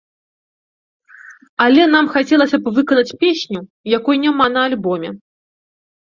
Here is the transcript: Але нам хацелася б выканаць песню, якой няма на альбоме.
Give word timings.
Але 1.65 1.83
нам 1.95 2.05
хацелася 2.15 2.57
б 2.65 2.73
выканаць 2.79 3.15
песню, 3.25 3.59
якой 3.99 4.15
няма 4.25 4.45
на 4.57 4.61
альбоме. 4.73 5.09